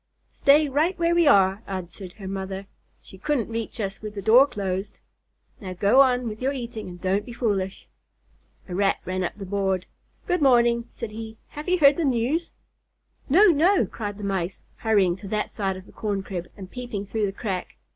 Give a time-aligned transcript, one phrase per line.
[0.31, 2.65] "Stay right where we are," answered her mother.
[3.03, 4.97] "She couldn't reach us with the door closed.
[5.59, 7.87] Now go on with your eating and don't be foolish."
[8.67, 9.85] A Rat ran up the board.
[10.25, 11.37] "Good morning," said he.
[11.49, 12.51] "Have you heard the news?"
[13.29, 17.05] "No, no!" cried the Mice, hurrying to that side of the corn crib, and peeping
[17.05, 17.77] through the crack.